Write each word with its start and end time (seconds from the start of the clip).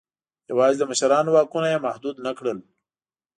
یوازې 0.51 0.77
د 0.79 0.83
مشرانو 0.91 1.29
واکونه 1.35 1.67
یې 1.73 1.83
محدود 1.85 2.15
نه 2.25 2.31
کړل. 2.37 2.57